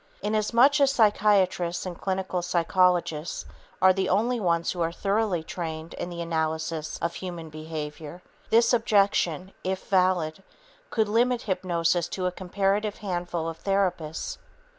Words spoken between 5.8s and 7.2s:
in the analysis of